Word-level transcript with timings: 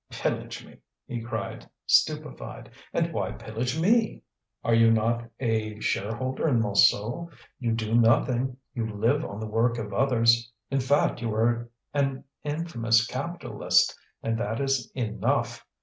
"Pillage 0.09 0.65
me!" 0.65 0.77
he 1.05 1.21
cried, 1.21 1.69
stupefied. 1.85 2.71
"And 2.91 3.13
why 3.13 3.33
pillage 3.33 3.79
me?" 3.79 4.23
"Are 4.63 4.73
you 4.73 4.89
not 4.89 5.29
a 5.39 5.79
shareholder 5.79 6.47
in 6.47 6.59
Montsou! 6.59 7.29
You 7.59 7.73
do 7.73 7.93
nothing; 7.93 8.57
you 8.73 8.87
live 8.87 9.23
on 9.23 9.39
the 9.39 9.45
work 9.45 9.77
of 9.77 9.93
others. 9.93 10.51
In 10.71 10.79
fact 10.79 11.21
you 11.21 11.31
are 11.35 11.69
an 11.93 12.23
infamous 12.43 13.05
capitalist, 13.05 13.95
and 14.23 14.39
that 14.39 14.59
is 14.59 14.91
enough. 14.95 15.67